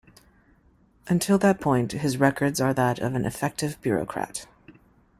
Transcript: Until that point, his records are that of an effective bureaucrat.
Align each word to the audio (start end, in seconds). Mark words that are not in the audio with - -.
Until 1.07 1.37
that 1.37 1.61
point, 1.61 1.91
his 1.91 2.17
records 2.17 2.59
are 2.59 2.73
that 2.73 2.97
of 2.97 3.13
an 3.13 3.23
effective 3.23 3.79
bureaucrat. 3.81 4.47